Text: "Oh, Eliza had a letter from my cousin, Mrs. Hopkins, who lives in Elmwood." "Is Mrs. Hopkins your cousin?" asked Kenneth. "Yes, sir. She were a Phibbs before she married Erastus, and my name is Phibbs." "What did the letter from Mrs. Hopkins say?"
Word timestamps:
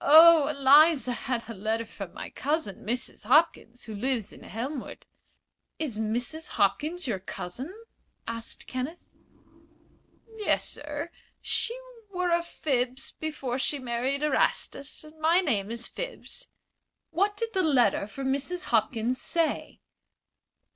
"Oh, 0.00 0.48
Eliza 0.48 1.12
had 1.12 1.48
a 1.48 1.54
letter 1.54 1.86
from 1.86 2.12
my 2.12 2.30
cousin, 2.30 2.84
Mrs. 2.84 3.26
Hopkins, 3.26 3.84
who 3.84 3.94
lives 3.94 4.32
in 4.32 4.44
Elmwood." 4.44 5.06
"Is 5.78 5.96
Mrs. 5.98 6.48
Hopkins 6.58 7.06
your 7.06 7.20
cousin?" 7.20 7.72
asked 8.26 8.66
Kenneth. 8.66 8.98
"Yes, 10.36 10.68
sir. 10.68 11.12
She 11.40 11.78
were 12.10 12.30
a 12.32 12.42
Phibbs 12.42 13.12
before 13.20 13.56
she 13.60 13.78
married 13.78 14.24
Erastus, 14.24 15.04
and 15.04 15.16
my 15.20 15.40
name 15.40 15.70
is 15.70 15.86
Phibbs." 15.86 16.48
"What 17.10 17.36
did 17.36 17.50
the 17.54 17.62
letter 17.62 18.08
from 18.08 18.32
Mrs. 18.32 18.64
Hopkins 18.74 19.20
say?" 19.20 19.78